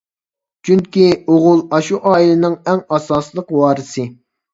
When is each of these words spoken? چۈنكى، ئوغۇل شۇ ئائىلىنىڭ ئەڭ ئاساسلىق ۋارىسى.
چۈنكى، 0.67 1.03
ئوغۇل 1.33 1.61
شۇ 1.89 1.99
ئائىلىنىڭ 2.11 2.55
ئەڭ 2.73 2.81
ئاساسلىق 2.97 3.53
ۋارىسى. 3.59 4.07